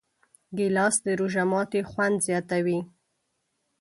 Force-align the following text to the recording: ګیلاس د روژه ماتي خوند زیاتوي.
ګیلاس 0.57 0.95
د 1.05 1.07
روژه 1.19 1.43
ماتي 1.51 1.81
خوند 1.89 2.17
زیاتوي. 2.27 2.79